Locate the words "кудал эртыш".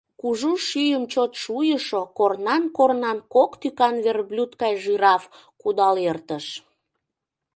5.61-6.45